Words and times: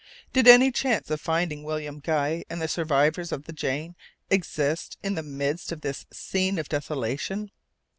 Did 0.33 0.47
any 0.47 0.71
chance 0.71 1.11
of 1.11 1.21
finding 1.21 1.61
William 1.61 1.99
Guy 1.99 2.43
and 2.49 2.59
the 2.59 2.67
survivors 2.67 3.31
of 3.31 3.43
the 3.43 3.53
Jane 3.53 3.95
exist 4.31 4.97
in 5.03 5.13
the 5.13 5.21
midst 5.21 5.71
of 5.71 5.81
this 5.81 6.07
scene 6.11 6.57
of 6.57 6.67
desolation? 6.67 7.51